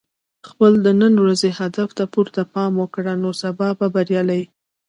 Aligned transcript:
خپل 0.49 0.71
د 0.85 0.87
نن 1.01 1.13
ورځې 1.23 1.49
هدف 1.59 1.89
ته 1.97 2.03
پوره 2.13 2.43
پام 2.53 2.71
وکړه، 2.77 3.13
نو 3.21 3.29
سبا 3.41 3.67
به 3.79 3.87
بریالی 3.95 4.37
یې. 4.41 4.45